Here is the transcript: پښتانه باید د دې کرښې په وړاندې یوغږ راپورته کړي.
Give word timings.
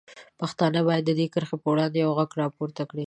پښتانه 0.39 0.79
باید 0.87 1.03
د 1.05 1.11
دې 1.19 1.25
کرښې 1.33 1.57
په 1.61 1.67
وړاندې 1.71 1.97
یوغږ 2.05 2.31
راپورته 2.43 2.81
کړي. 2.89 2.99